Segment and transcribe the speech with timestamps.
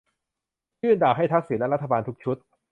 [0.81, 2.37] ยื่นดาบให้ "ทักษิณ" และรัฐบาลทุกชุด